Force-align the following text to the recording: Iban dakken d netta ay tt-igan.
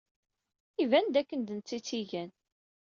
Iban 0.83 1.07
dakken 1.13 1.41
d 1.41 1.49
netta 1.53 1.73
ay 1.75 1.81
tt-igan. 1.81 2.31